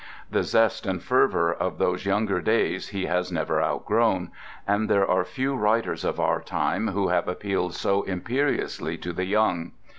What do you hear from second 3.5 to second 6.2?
outgrown, and there are few writers of